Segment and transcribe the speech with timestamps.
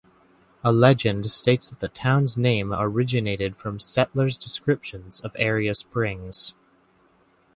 [0.63, 6.55] A legend states that the town's name originated from settler's descriptions of area springs.